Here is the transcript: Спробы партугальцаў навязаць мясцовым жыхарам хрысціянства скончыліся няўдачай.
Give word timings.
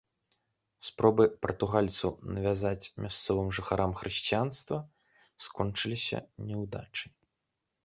Спробы 0.87 1.25
партугальцаў 1.45 2.11
навязаць 2.37 2.89
мясцовым 3.05 3.53
жыхарам 3.59 3.91
хрысціянства 4.01 4.77
скончыліся 5.47 6.17
няўдачай. 6.51 7.11